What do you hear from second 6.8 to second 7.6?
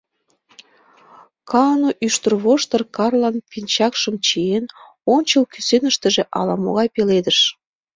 пеледыш.